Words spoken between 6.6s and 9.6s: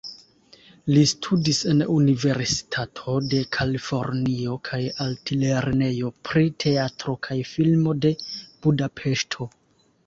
Teatro kaj Filmo de Budapeŝto.